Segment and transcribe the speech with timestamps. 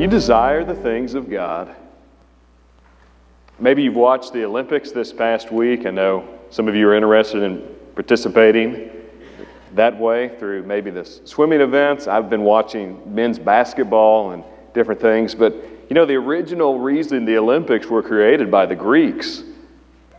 [0.00, 1.76] You desire the things of God.
[3.58, 5.84] Maybe you've watched the Olympics this past week.
[5.84, 8.90] I know some of you are interested in participating
[9.74, 12.08] that way through maybe the swimming events.
[12.08, 15.34] I've been watching men's basketball and different things.
[15.34, 15.52] But
[15.90, 19.42] you know, the original reason the Olympics were created by the Greeks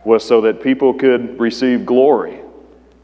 [0.04, 2.38] was so that people could receive glory.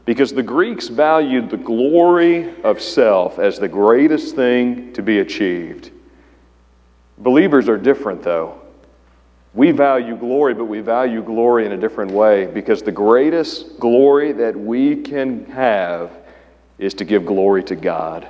[0.05, 5.91] Because the Greeks valued the glory of self as the greatest thing to be achieved.
[7.19, 8.61] Believers are different, though.
[9.53, 14.31] We value glory, but we value glory in a different way because the greatest glory
[14.33, 16.11] that we can have
[16.77, 18.27] is to give glory to God.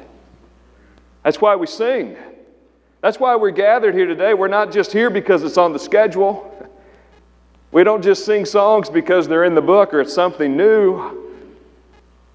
[1.24, 2.18] That's why we sing.
[3.02, 4.34] That's why we're gathered here today.
[4.34, 6.46] We're not just here because it's on the schedule.
[7.72, 11.29] We don't just sing songs because they're in the book or it's something new.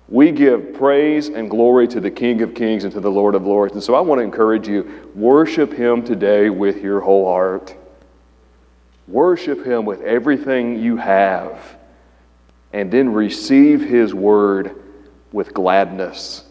[0.08, 3.46] We give praise and glory to the King of Kings and to the Lord of
[3.46, 3.72] Lords.
[3.72, 7.74] And so I want to encourage you worship Him today with your whole heart.
[9.08, 11.78] Worship Him with everything you have.
[12.72, 14.82] And then receive His word
[15.32, 16.44] with gladness.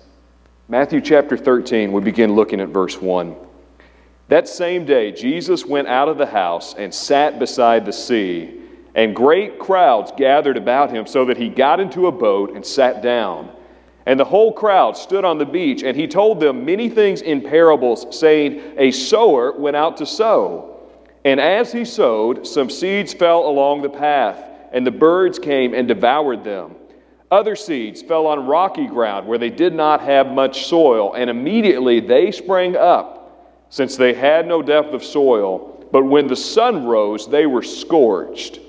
[0.67, 3.35] Matthew chapter 13, we begin looking at verse 1.
[4.29, 8.61] That same day, Jesus went out of the house and sat beside the sea,
[8.95, 13.01] and great crowds gathered about him, so that he got into a boat and sat
[13.01, 13.51] down.
[14.05, 17.41] And the whole crowd stood on the beach, and he told them many things in
[17.41, 20.69] parables, saying, A sower went out to sow.
[21.25, 25.87] And as he sowed, some seeds fell along the path, and the birds came and
[25.87, 26.75] devoured them.
[27.31, 31.99] Other seeds fell on rocky ground where they did not have much soil, and immediately
[31.99, 33.23] they sprang up
[33.69, 35.87] since they had no depth of soil.
[35.91, 38.59] But when the sun rose, they were scorched.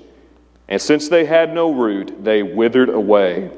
[0.67, 3.51] And since they had no root, they withered away.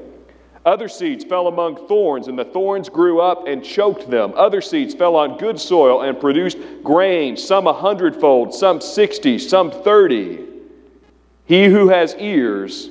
[0.65, 4.33] Other seeds fell among thorns, and the thorns grew up and choked them.
[4.35, 9.71] Other seeds fell on good soil and produced grain, some a hundredfold, some sixty, some
[9.71, 10.45] thirty.
[11.45, 12.89] He who has ears,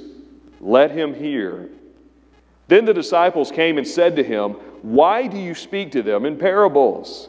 [0.60, 1.68] let him hear.
[2.68, 6.38] Then the disciples came and said to him, Why do you speak to them in
[6.38, 7.28] parables?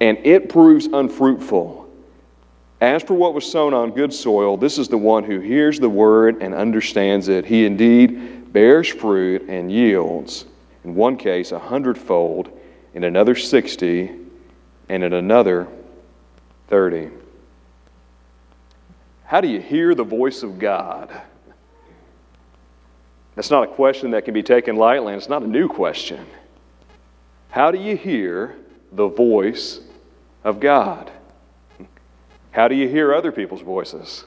[0.00, 1.88] and it proves unfruitful.
[2.80, 5.88] As for what was sown on good soil, this is the one who hears the
[5.88, 7.46] word and understands it.
[7.46, 10.44] He indeed bears fruit and yields,
[10.84, 12.50] in one case, a hundredfold,
[12.94, 14.10] in another sixty,
[14.88, 15.68] and in another
[16.68, 17.10] thirty.
[19.24, 21.10] How do you hear the voice of God?
[23.34, 26.24] That's not a question that can be taken lightly, and it's not a new question.
[27.50, 28.56] How do you hear
[28.92, 29.80] the voice
[30.46, 31.10] of God.
[32.52, 34.24] How do you hear other people's voices?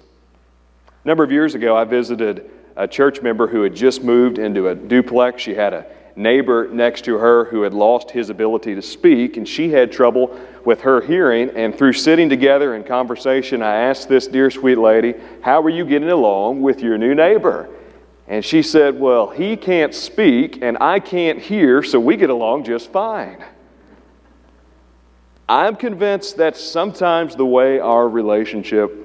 [1.03, 4.67] A number of years ago, I visited a church member who had just moved into
[4.67, 5.41] a duplex.
[5.41, 5.85] She had a
[6.17, 10.37] neighbor next to her who had lost his ability to speak, and she had trouble
[10.65, 11.51] with her hearing.
[11.51, 15.85] And through sitting together in conversation, I asked this dear sweet lady, How are you
[15.85, 17.69] getting along with your new neighbor?
[18.27, 22.65] And she said, Well, he can't speak and I can't hear, so we get along
[22.65, 23.41] just fine.
[25.49, 28.95] I'm convinced that's sometimes the way our relationship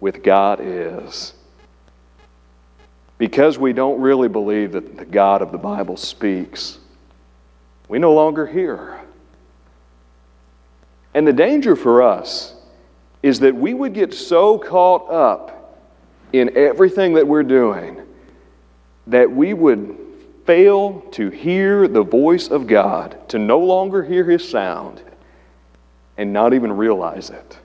[0.00, 1.32] with God is.
[3.16, 6.78] Because we don't really believe that the God of the Bible speaks,
[7.88, 9.00] we no longer hear.
[11.14, 12.54] And the danger for us
[13.22, 15.80] is that we would get so caught up
[16.34, 18.02] in everything that we're doing
[19.06, 19.96] that we would
[20.44, 25.02] fail to hear the voice of God, to no longer hear His sound,
[26.16, 27.58] and not even realize it.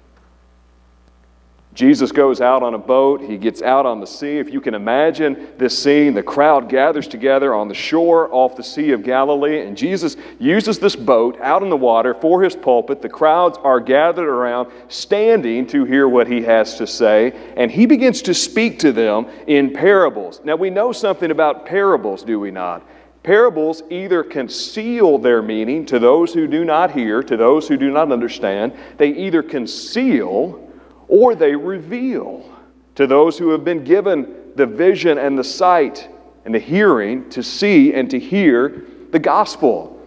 [1.79, 3.21] Jesus goes out on a boat.
[3.21, 4.37] He gets out on the sea.
[4.37, 8.63] If you can imagine this scene, the crowd gathers together on the shore off the
[8.63, 13.01] Sea of Galilee, and Jesus uses this boat out in the water for his pulpit.
[13.01, 17.85] The crowds are gathered around, standing to hear what he has to say, and he
[17.85, 20.41] begins to speak to them in parables.
[20.43, 22.83] Now, we know something about parables, do we not?
[23.23, 27.91] Parables either conceal their meaning to those who do not hear, to those who do
[27.91, 28.73] not understand.
[28.97, 30.67] They either conceal
[31.07, 32.49] or they reveal
[32.95, 36.09] to those who have been given the vision and the sight
[36.45, 39.99] and the hearing to see and to hear the gospel.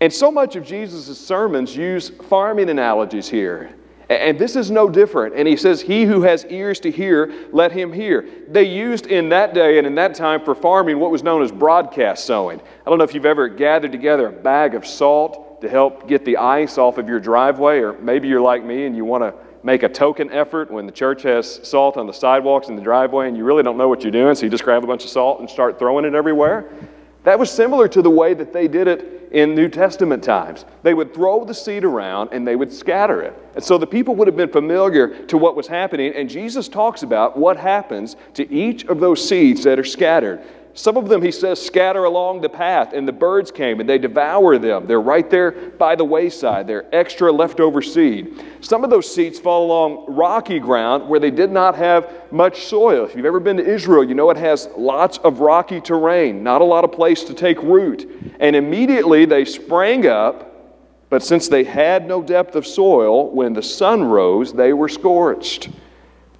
[0.00, 3.74] And so much of Jesus' sermons use farming analogies here.
[4.08, 5.34] And this is no different.
[5.34, 8.28] And he says, He who has ears to hear, let him hear.
[8.48, 11.50] They used in that day and in that time for farming what was known as
[11.50, 12.60] broadcast sowing.
[12.60, 16.24] I don't know if you've ever gathered together a bag of salt to help get
[16.24, 19.34] the ice off of your driveway, or maybe you're like me and you want to
[19.64, 23.26] make a token effort when the church has salt on the sidewalks and the driveway
[23.26, 25.10] and you really don't know what you're doing, so you just grab a bunch of
[25.10, 26.70] salt and start throwing it everywhere.
[27.26, 30.64] That was similar to the way that they did it in New Testament times.
[30.84, 33.36] They would throw the seed around and they would scatter it.
[33.56, 37.02] And so the people would have been familiar to what was happening, and Jesus talks
[37.02, 40.40] about what happens to each of those seeds that are scattered.
[40.76, 43.96] Some of them, he says, scatter along the path, and the birds came and they
[43.96, 44.86] devour them.
[44.86, 46.66] They're right there by the wayside.
[46.66, 48.44] They're extra leftover seed.
[48.60, 53.06] Some of those seeds fall along rocky ground where they did not have much soil.
[53.06, 56.60] If you've ever been to Israel, you know it has lots of rocky terrain, not
[56.60, 58.36] a lot of place to take root.
[58.38, 63.62] And immediately they sprang up, but since they had no depth of soil, when the
[63.62, 65.70] sun rose, they were scorched.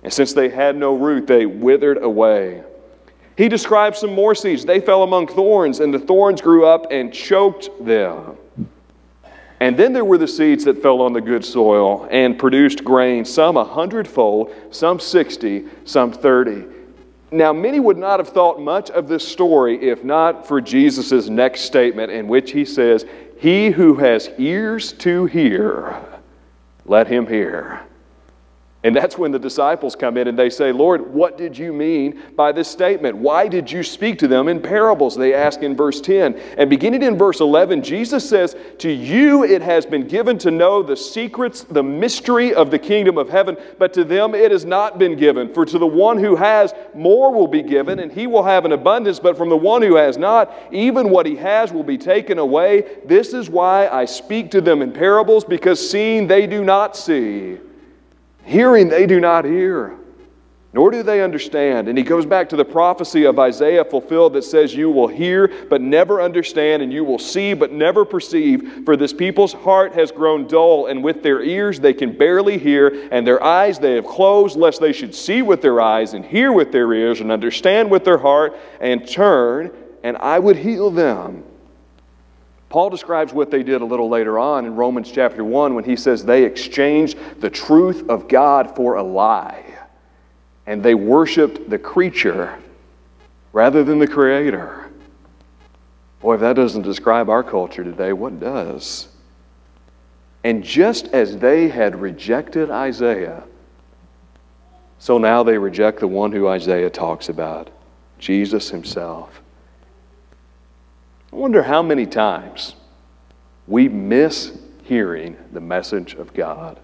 [0.03, 2.65] And since they had no root, they withered away.
[3.37, 4.65] He describes some more seeds.
[4.65, 8.37] They fell among thorns, and the thorns grew up and choked them.
[9.61, 13.25] And then there were the seeds that fell on the good soil and produced grain,
[13.25, 16.65] some a hundredfold, some sixty, some thirty.
[17.31, 21.63] Now, many would not have thought much of this story if not for Jesus' next
[21.63, 23.05] statement, in which he says,
[23.39, 25.97] He who has ears to hear,
[26.85, 27.83] let him hear.
[28.85, 32.23] And that's when the disciples come in and they say, Lord, what did you mean
[32.37, 33.17] by this statement?
[33.17, 35.17] Why did you speak to them in parables?
[35.17, 36.35] They ask in verse 10.
[36.57, 40.83] And beginning in verse 11, Jesus says, To you it has been given to know
[40.85, 44.99] the secrets, the mystery of the kingdom of heaven, but to them it has not
[44.99, 45.53] been given.
[45.53, 48.73] For to the one who has, more will be given, and he will have an
[48.73, 49.19] abundance.
[49.19, 52.99] But from the one who has not, even what he has will be taken away.
[53.07, 57.59] This is why I speak to them in parables, because seeing they do not see
[58.47, 59.99] Hearing, they do not hear,
[60.73, 61.89] nor do they understand.
[61.89, 65.51] And he goes back to the prophecy of Isaiah fulfilled that says, You will hear,
[65.69, 68.85] but never understand, and you will see, but never perceive.
[68.85, 73.09] For this people's heart has grown dull, and with their ears they can barely hear,
[73.11, 76.53] and their eyes they have closed, lest they should see with their eyes, and hear
[76.53, 79.73] with their ears, and understand with their heart, and turn,
[80.05, 81.43] and I would heal them.
[82.69, 85.97] Paul describes what they did a little later on in Romans chapter 1 when he
[85.97, 89.65] says they exchanged the truth of God for a lie
[90.67, 92.59] and they worshiped the creature
[93.53, 94.91] rather than the creator.
[96.21, 99.09] Boy, if that doesn't describe our culture today, what does?
[100.43, 103.45] And just as they had rejected Isaiah,
[104.99, 107.71] so now they reject the one who Isaiah talks about,
[108.19, 109.43] Jesus himself.
[111.33, 112.75] I wonder how many times
[113.67, 114.53] we miss
[114.85, 116.79] hearing the message of God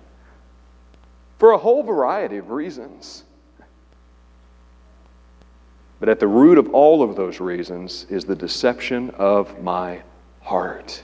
[1.38, 3.24] for a whole variety of reasons.
[6.00, 10.02] But at the root of all of those reasons is the deception of my
[10.40, 11.02] heart.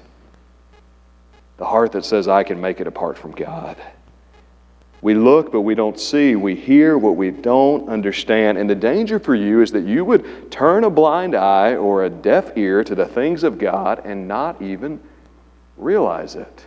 [1.56, 3.76] The heart that says I can make it apart from God.
[5.00, 6.34] We look, but we don't see.
[6.34, 8.58] We hear what we don't understand.
[8.58, 12.10] And the danger for you is that you would turn a blind eye or a
[12.10, 15.00] deaf ear to the things of God and not even
[15.76, 16.66] realize it.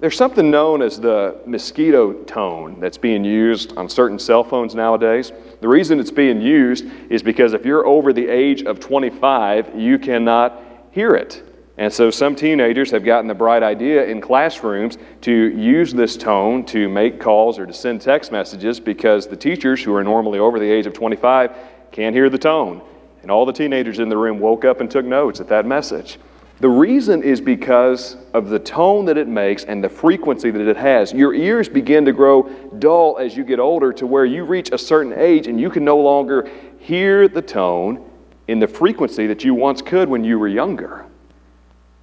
[0.00, 5.32] There's something known as the mosquito tone that's being used on certain cell phones nowadays.
[5.60, 9.98] The reason it's being used is because if you're over the age of 25, you
[9.98, 11.42] cannot hear it.
[11.78, 16.64] And so some teenagers have gotten the bright idea in classrooms to use this tone
[16.66, 20.58] to make calls or to send text messages because the teachers, who are normally over
[20.58, 21.56] the age of 25,
[21.92, 22.82] can't hear the tone.
[23.22, 26.18] And all the teenagers in the room woke up and took notes at that message.
[26.58, 30.76] The reason is because of the tone that it makes and the frequency that it
[30.76, 31.12] has.
[31.12, 34.78] Your ears begin to grow dull as you get older to where you reach a
[34.78, 38.04] certain age and you can no longer hear the tone
[38.48, 41.06] in the frequency that you once could when you were younger.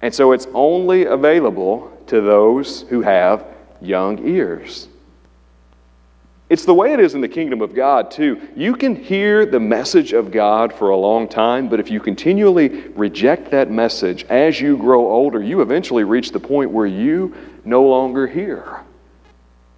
[0.06, 3.44] And so it's only available to those who have
[3.80, 4.86] young ears.
[6.48, 8.40] It's the way it is in the kingdom of God, too.
[8.54, 12.86] You can hear the message of God for a long time, but if you continually
[12.90, 17.34] reject that message as you grow older, you eventually reach the point where you
[17.64, 18.82] no longer hear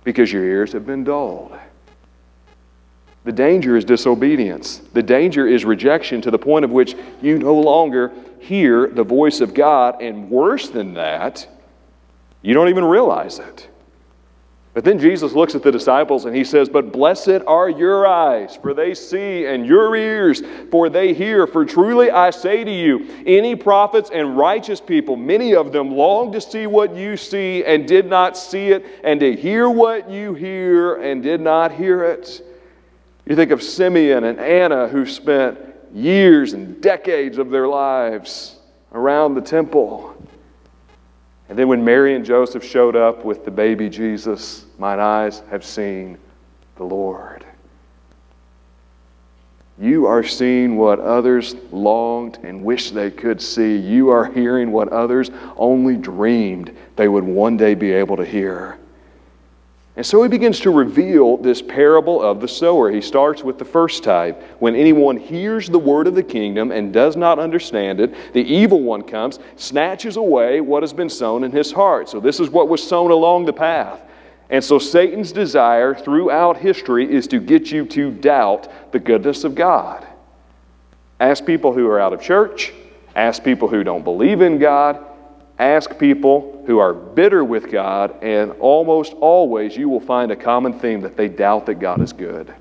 [0.04, 1.58] because your ears have been dulled.
[3.28, 4.80] The danger is disobedience.
[4.94, 9.42] The danger is rejection to the point of which you no longer hear the voice
[9.42, 11.46] of God, and worse than that,
[12.40, 13.68] you don't even realize it.
[14.72, 18.56] But then Jesus looks at the disciples and he says, But blessed are your eyes,
[18.56, 21.46] for they see, and your ears, for they hear.
[21.46, 26.32] For truly I say to you, any prophets and righteous people, many of them long
[26.32, 30.32] to see what you see and did not see it, and to hear what you
[30.32, 32.42] hear and did not hear it.
[33.28, 35.58] You think of Simeon and Anna who spent
[35.92, 38.56] years and decades of their lives
[38.92, 40.16] around the temple.
[41.50, 45.62] And then when Mary and Joseph showed up with the baby Jesus, mine eyes have
[45.62, 46.16] seen
[46.76, 47.44] the Lord.
[49.78, 53.76] You are seeing what others longed and wished they could see.
[53.76, 58.78] You are hearing what others only dreamed they would one day be able to hear.
[59.98, 62.88] And so he begins to reveal this parable of the sower.
[62.88, 64.40] He starts with the first type.
[64.60, 68.80] When anyone hears the word of the kingdom and does not understand it, the evil
[68.80, 72.08] one comes, snatches away what has been sown in his heart.
[72.08, 74.00] So this is what was sown along the path.
[74.50, 79.56] And so Satan's desire throughout history is to get you to doubt the goodness of
[79.56, 80.06] God.
[81.18, 82.72] Ask people who are out of church,
[83.16, 85.04] ask people who don't believe in God,
[85.58, 90.78] Ask people who are bitter with God, and almost always you will find a common
[90.78, 92.54] theme that they doubt that God is good.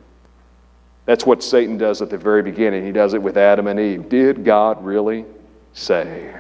[1.06, 2.86] That's what Satan does at the very beginning.
[2.86, 4.10] He does it with Adam and Eve.
[4.10, 5.26] Did God really
[5.74, 6.36] say?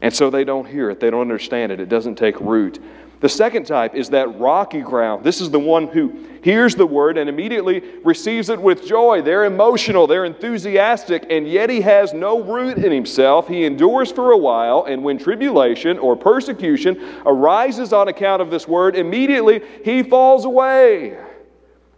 [0.00, 2.82] And so they don't hear it, they don't understand it, it doesn't take root.
[3.22, 5.22] The second type is that rocky ground.
[5.22, 9.22] This is the one who hears the word and immediately receives it with joy.
[9.22, 13.46] They're emotional, they're enthusiastic, and yet he has no root in himself.
[13.46, 18.66] He endures for a while, and when tribulation or persecution arises on account of this
[18.66, 21.16] word, immediately he falls away.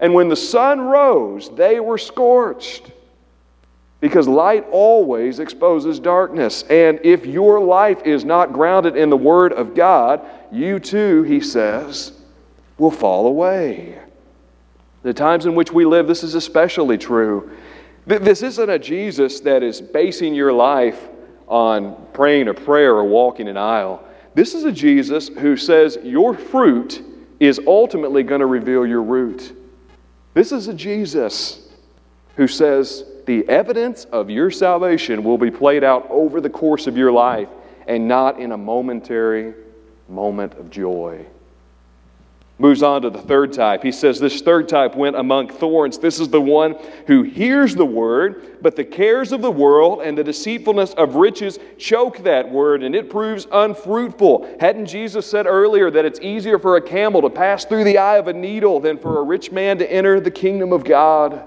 [0.01, 2.93] And when the sun rose, they were scorched
[4.01, 6.63] because light always exposes darkness.
[6.65, 10.21] And if your life is not grounded in the Word of God,
[10.53, 12.13] you too, he says,
[12.77, 13.99] will fall away.
[15.03, 17.51] The times in which we live, this is especially true.
[18.07, 21.09] This isn't a Jesus that is basing your life
[21.47, 24.07] on praying a prayer or walking an aisle.
[24.35, 27.03] This is a Jesus who says your fruit
[27.41, 29.57] is ultimately going to reveal your root.
[30.35, 31.69] This is a Jesus
[32.37, 36.97] who says, the evidence of your salvation will be played out over the course of
[36.97, 37.49] your life
[37.87, 39.55] and not in a momentary
[40.09, 41.25] moment of joy.
[42.57, 43.83] Moves on to the third type.
[43.83, 45.99] He says this third type went among thorns.
[45.99, 46.77] This is the one
[47.09, 51.59] who hears the word, but the cares of the world and the deceitfulness of riches
[51.79, 54.57] choke that word, and it proves unfruitful.
[54.61, 58.19] Hadn't Jesus said earlier that it's easier for a camel to pass through the eye
[58.19, 61.45] of a needle than for a rich man to enter the kingdom of God?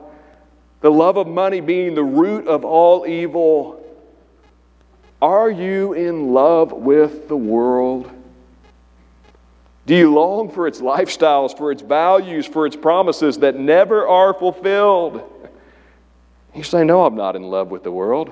[0.88, 3.86] The love of money being the root of all evil.
[5.22, 8.10] Are you in love with the world?
[9.86, 14.34] Do you long for its lifestyles, for its values, for its promises that never are
[14.34, 15.30] fulfilled?
[16.56, 18.32] You say, No, I'm not in love with the world.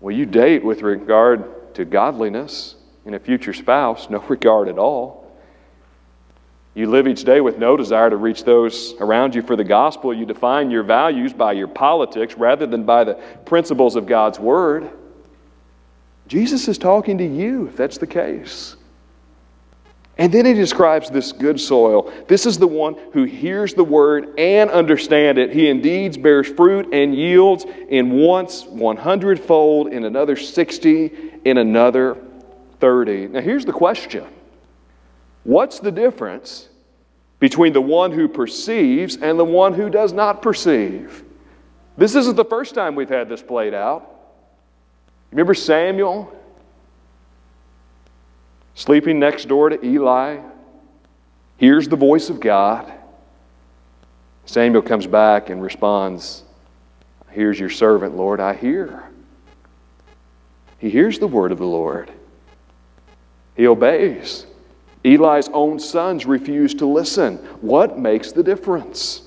[0.00, 2.74] Well, you date with regard to godliness
[3.06, 5.27] in a future spouse, no regard at all.
[6.78, 10.14] You live each day with no desire to reach those around you for the gospel.
[10.14, 13.14] You define your values by your politics rather than by the
[13.46, 14.88] principles of God's word.
[16.28, 18.76] Jesus is talking to you if that's the case.
[20.18, 22.12] And then he describes this good soil.
[22.28, 25.52] This is the one who hears the word and understand it.
[25.52, 32.16] He indeed bears fruit and yields in once 100 fold, in another 60, in another
[32.78, 33.26] 30.
[33.26, 34.28] Now here's the question.
[35.42, 36.67] What's the difference
[37.40, 41.24] between the one who perceives and the one who does not perceive?
[41.96, 44.08] This isn't the first time we've had this played out.
[45.30, 46.32] Remember Samuel
[48.78, 50.38] sleeping next door to Eli,
[51.56, 52.92] hears the voice of God.
[54.46, 56.44] Samuel comes back and responds,
[57.30, 59.02] Here's your servant, Lord, I hear.
[60.78, 62.12] He hears the word of the Lord,
[63.56, 64.46] he obeys.
[65.04, 67.36] Eli's own sons refuse to listen.
[67.60, 69.22] What makes the difference?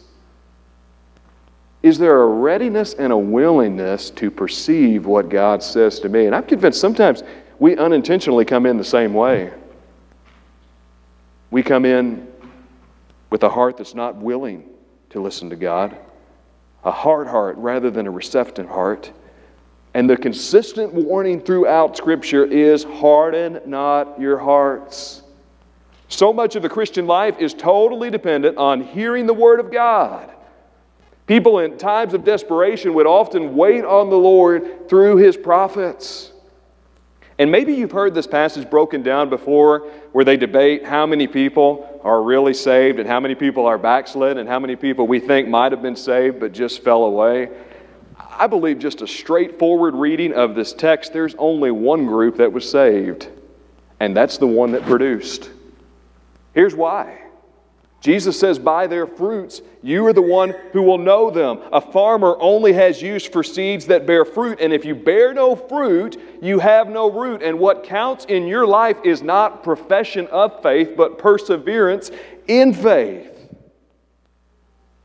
[1.83, 6.25] Is there a readiness and a willingness to perceive what God says to me?
[6.25, 7.23] And I'm convinced sometimes
[7.59, 9.51] we unintentionally come in the same way.
[11.49, 12.27] We come in
[13.29, 14.69] with a heart that's not willing
[15.09, 15.97] to listen to God,
[16.83, 19.11] a hard heart rather than a receptive heart.
[19.93, 25.20] And the consistent warning throughout Scripture is harden not your hearts.
[26.11, 30.29] So much of the Christian life is totally dependent on hearing the Word of God.
[31.25, 36.33] People in times of desperation would often wait on the Lord through His prophets.
[37.39, 42.01] And maybe you've heard this passage broken down before where they debate how many people
[42.03, 45.47] are really saved and how many people are backslid and how many people we think
[45.47, 47.49] might have been saved but just fell away.
[48.17, 52.69] I believe just a straightforward reading of this text, there's only one group that was
[52.69, 53.29] saved,
[54.01, 55.51] and that's the one that produced.
[56.53, 57.21] Here's why
[58.01, 61.61] Jesus says, By their fruits, you are the one who will know them.
[61.71, 65.55] A farmer only has use for seeds that bear fruit, and if you bear no
[65.55, 67.43] fruit, you have no root.
[67.43, 72.09] And what counts in your life is not profession of faith, but perseverance
[72.47, 73.27] in faith.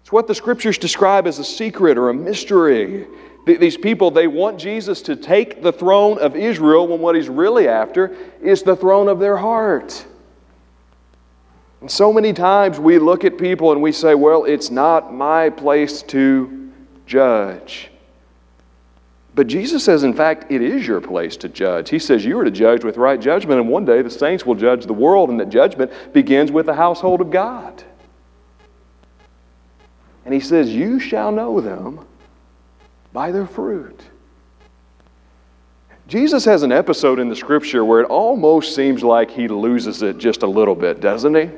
[0.01, 3.07] It's what the scriptures describe as a secret or a mystery.
[3.45, 7.69] These people, they want Jesus to take the throne of Israel when what he's really
[7.69, 10.07] after is the throne of their heart.
[11.81, 15.51] And so many times we look at people and we say, well, it's not my
[15.51, 16.73] place to
[17.07, 17.91] judge.
[19.35, 21.91] But Jesus says, in fact, it is your place to judge.
[21.91, 24.55] He says you are to judge with right judgment, and one day the saints will
[24.55, 27.85] judge the world, and that judgment begins with the household of God.
[30.25, 32.07] And he says, You shall know them
[33.13, 34.01] by their fruit.
[36.09, 40.17] Jesus has an episode in the scripture where it almost seems like he loses it
[40.17, 41.51] just a little bit, doesn't he?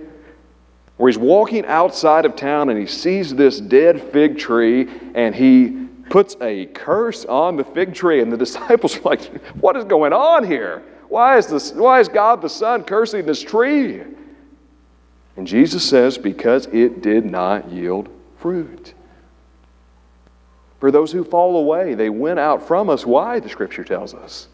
[0.99, 5.87] Where he's walking outside of town and he sees this dead fig tree and he
[6.11, 8.21] puts a curse on the fig tree.
[8.21, 9.23] And the disciples are like,
[9.55, 10.83] What is going on here?
[11.09, 14.03] Why is, this, why is God the Son cursing this tree?
[15.37, 18.93] And Jesus says, Because it did not yield fruit.
[20.81, 23.07] For those who fall away, they went out from us.
[23.07, 24.49] Why, the scripture tells us?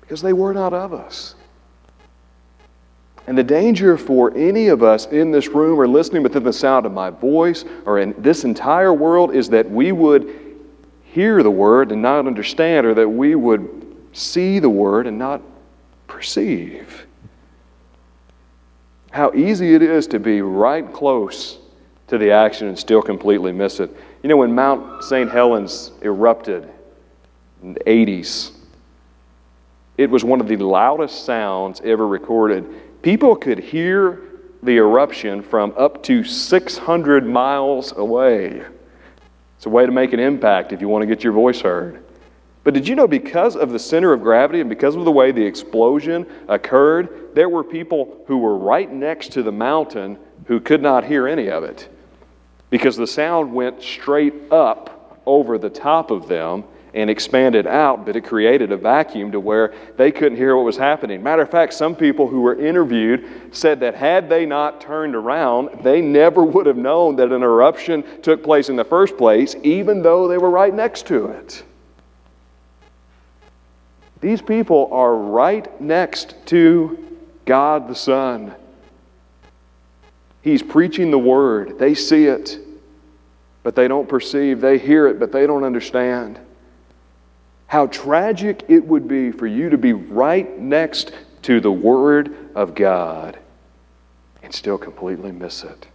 [0.00, 1.34] Because they were not of us.
[3.26, 6.84] And the danger for any of us in this room or listening within the sound
[6.84, 10.44] of my voice or in this entire world is that we would
[11.04, 15.40] hear the word and not understand, or that we would see the word and not
[16.08, 17.06] perceive.
[19.10, 21.58] How easy it is to be right close
[22.08, 23.96] to the action and still completely miss it.
[24.22, 25.30] You know, when Mount St.
[25.30, 26.68] Helens erupted
[27.62, 28.50] in the 80s,
[29.96, 32.66] it was one of the loudest sounds ever recorded
[33.04, 34.18] People could hear
[34.62, 38.62] the eruption from up to 600 miles away.
[39.58, 42.02] It's a way to make an impact if you want to get your voice heard.
[42.62, 45.32] But did you know because of the center of gravity and because of the way
[45.32, 50.80] the explosion occurred, there were people who were right next to the mountain who could
[50.80, 51.90] not hear any of it
[52.70, 58.14] because the sound went straight up over the top of them and expanded out, but
[58.14, 61.22] it created a vacuum to where they couldn't hear what was happening.
[61.22, 65.82] Matter of fact, some people who were interviewed said that had they not turned around,
[65.82, 70.02] they never would have known that an eruption took place in the first place, even
[70.02, 71.64] though they were right next to it.
[74.20, 78.54] These people are right next to God the Son.
[80.42, 81.78] He's preaching the word.
[81.78, 82.58] They see it,
[83.64, 84.60] but they don't perceive.
[84.60, 86.38] They hear it, but they don't understand.
[87.66, 92.74] How tragic it would be for you to be right next to the Word of
[92.74, 93.38] God
[94.42, 95.86] and still completely miss it.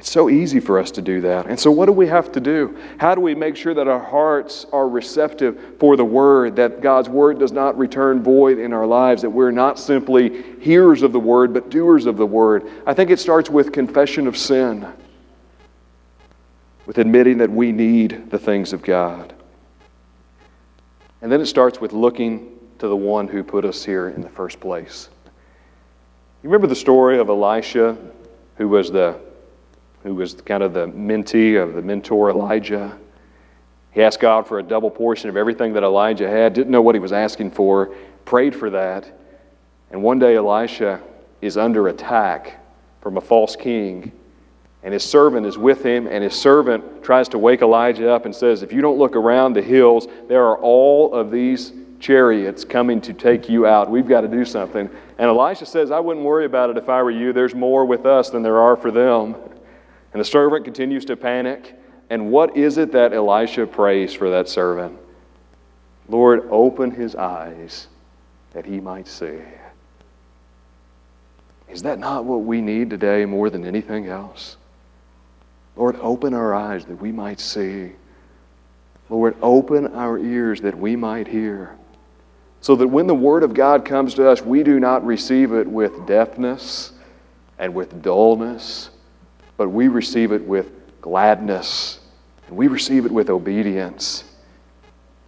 [0.00, 1.44] It's so easy for us to do that.
[1.46, 2.74] And so, what do we have to do?
[2.98, 7.10] How do we make sure that our hearts are receptive for the Word, that God's
[7.10, 11.20] Word does not return void in our lives, that we're not simply hearers of the
[11.20, 12.66] Word, but doers of the Word?
[12.86, 14.90] I think it starts with confession of sin,
[16.86, 19.34] with admitting that we need the things of God.
[21.22, 24.28] And then it starts with looking to the one who put us here in the
[24.28, 25.10] first place.
[26.42, 27.96] You remember the story of Elisha,
[28.56, 29.18] who was the
[30.02, 32.98] who was kind of the mentee of the mentor Elijah.
[33.92, 36.94] He asked God for a double portion of everything that Elijah had, didn't know what
[36.94, 39.12] he was asking for, prayed for that.
[39.90, 41.00] And one day Elisha
[41.42, 42.64] is under attack
[43.00, 44.12] from a false king.
[44.82, 48.34] And his servant is with him, and his servant tries to wake Elijah up and
[48.34, 53.00] says, If you don't look around the hills, there are all of these chariots coming
[53.02, 53.90] to take you out.
[53.90, 54.88] We've got to do something.
[55.18, 57.34] And Elisha says, I wouldn't worry about it if I were you.
[57.34, 59.36] There's more with us than there are for them.
[60.12, 61.76] And the servant continues to panic.
[62.08, 64.98] And what is it that Elisha prays for that servant?
[66.08, 67.86] Lord, open his eyes
[68.52, 69.38] that he might see.
[71.68, 74.56] Is that not what we need today more than anything else?
[75.76, 77.92] Lord, open our eyes that we might see.
[79.08, 81.76] Lord, open our ears that we might hear.
[82.60, 85.66] So that when the Word of God comes to us, we do not receive it
[85.66, 86.92] with deafness
[87.58, 88.90] and with dullness
[89.60, 91.98] but we receive it with gladness
[92.48, 94.24] and we receive it with obedience.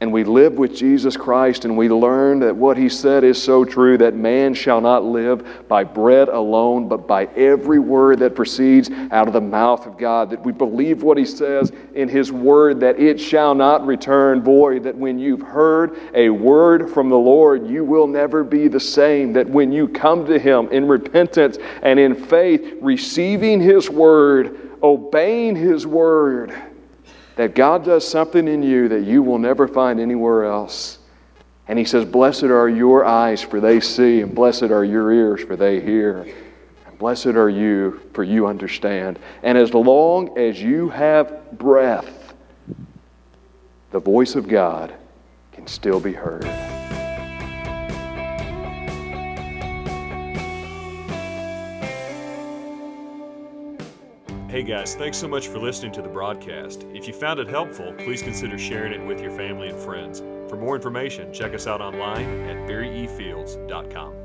[0.03, 3.65] And we live with Jesus Christ and we learn that what he said is so
[3.65, 8.91] true that man shall not live by bread alone, but by every word that proceeds
[9.13, 10.31] out of the mouth of God.
[10.31, 14.83] That we believe what he says in his word, that it shall not return void.
[14.83, 19.33] That when you've heard a word from the Lord, you will never be the same.
[19.33, 25.55] That when you come to him in repentance and in faith, receiving his word, obeying
[25.55, 26.72] his word,
[27.37, 30.99] that God does something in you that you will never find anywhere else.
[31.69, 35.43] And He says, Blessed are your eyes, for they see, and blessed are your ears,
[35.43, 36.27] for they hear.
[36.87, 39.19] And blessed are you, for you understand.
[39.43, 42.35] And as long as you have breath,
[43.91, 44.93] the voice of God
[45.53, 46.72] can still be heard.
[54.63, 56.87] Hey guys, thanks so much for listening to the broadcast.
[56.95, 60.21] If you found it helpful, please consider sharing it with your family and friends.
[60.49, 64.22] For more information, check us out online at barryefields.com.